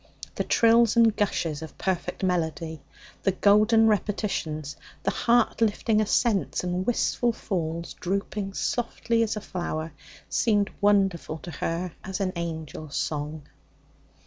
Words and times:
The 0.33 0.43
trills 0.43 0.97
and 0.97 1.15
gushes 1.15 1.61
of 1.61 1.77
perfect 1.77 2.23
melody, 2.23 2.81
the 3.21 3.33
golden 3.33 3.85
repetitions, 3.87 4.75
the 5.03 5.11
heart 5.11 5.61
lifting 5.61 6.01
ascents 6.01 6.63
and 6.63 6.87
wistful 6.87 7.31
falls 7.31 7.93
drooping 7.93 8.53
softly 8.53 9.21
as 9.21 9.35
a 9.35 9.41
flower, 9.41 9.91
seemed 10.27 10.71
wonderful 10.81 11.37
to 11.37 11.51
her 11.51 11.91
as 12.03 12.19
an 12.19 12.31
angel's 12.31 12.95
song. 12.95 13.43